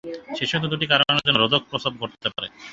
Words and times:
শেষোক্ত 0.37 0.65
দুটি 0.71 0.85
কারণের 0.91 1.25
জন্য 1.25 1.37
রোধক 1.39 1.61
প্রসব 1.69 1.93
ঘটতে 2.01 2.27
পারে। 2.33 2.47